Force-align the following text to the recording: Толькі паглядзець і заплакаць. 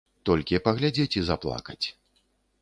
Толькі 0.29 0.59
паглядзець 0.67 1.17
і 1.21 1.23
заплакаць. 1.29 1.85